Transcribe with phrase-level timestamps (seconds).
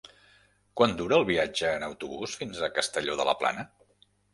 [0.81, 3.73] Quant dura el viatge en autobús fins a Castelló de la Plana?